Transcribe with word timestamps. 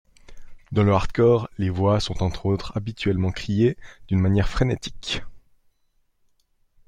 Dans 0.71 0.81
le 0.81 0.91
hardcore, 0.93 1.47
les 1.59 1.69
voix 1.69 1.99
sont, 1.99 2.23
entre 2.23 2.47
autres, 2.47 2.75
habituellement 2.75 3.31
criées 3.31 3.77
d'une 4.07 4.19
manière 4.19 4.49
frénétique. 4.49 5.21